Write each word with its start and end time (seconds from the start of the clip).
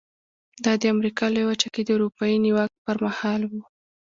دا 0.63 0.73
د 0.81 0.83
امریکا 0.95 1.25
لویه 1.33 1.47
وچه 1.49 1.67
کې 1.73 1.81
د 1.85 1.89
اروپایي 1.97 2.37
نیواک 2.45 2.71
پر 2.85 2.95
مهال 3.05 3.41
و. 3.45 3.51